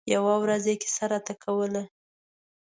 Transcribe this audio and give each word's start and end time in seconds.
يوه 0.13 0.33
ورځ 0.43 0.63
يې 0.71 0.75
کیسه 0.81 1.05
راته 1.11 1.33
کوله. 1.43 1.83